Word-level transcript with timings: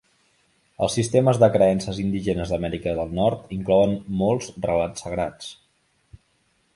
Els 0.85 0.93
sistemes 0.99 1.39
de 1.43 1.49
creences 1.55 1.99
indígenes 2.03 2.53
d'Amèrica 2.53 2.95
del 3.01 3.13
Nord 3.19 3.53
inclouen 3.57 3.93
molts 4.23 4.49
relats 4.69 5.05
sagrats. 5.07 5.53